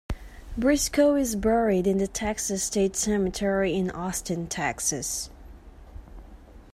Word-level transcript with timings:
Briscoe 0.57 1.13
is 1.13 1.35
buried 1.35 1.85
in 1.85 1.99
the 1.99 2.07
Texas 2.07 2.63
State 2.63 2.95
Cemetery 2.95 3.75
in 3.75 3.91
Austin, 3.91 4.47
Texas. 4.47 5.29